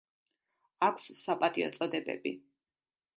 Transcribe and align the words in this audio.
აქვს 0.87 1.05
საპატიო 1.17 1.67
წოდებები. 1.79 2.33